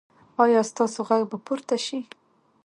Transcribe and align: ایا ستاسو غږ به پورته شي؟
ایا 0.43 0.61
ستاسو 0.71 0.99
غږ 1.07 1.21
به 1.31 1.37
پورته 1.45 1.77
شي؟ 1.85 1.99